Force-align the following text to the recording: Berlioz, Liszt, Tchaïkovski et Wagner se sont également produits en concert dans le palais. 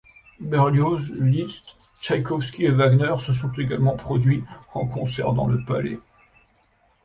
Berlioz, 0.39 1.11
Liszt, 1.13 1.75
Tchaïkovski 2.01 2.65
et 2.65 2.71
Wagner 2.71 3.13
se 3.19 3.33
sont 3.33 3.51
également 3.59 3.95
produits 3.95 4.43
en 4.73 4.87
concert 4.87 5.31
dans 5.33 5.45
le 5.45 5.63
palais. 5.63 5.99